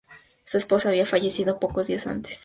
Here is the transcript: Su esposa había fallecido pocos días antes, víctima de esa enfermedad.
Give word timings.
Su 0.45 0.57
esposa 0.57 0.89
había 0.89 1.05
fallecido 1.05 1.59
pocos 1.59 1.85
días 1.85 2.07
antes, 2.07 2.09
víctima 2.09 2.09
de 2.09 2.09
esa 2.09 2.09
enfermedad. 2.09 2.39